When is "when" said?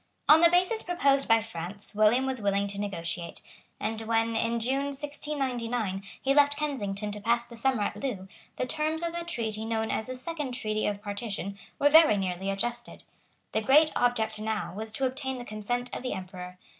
4.01-4.35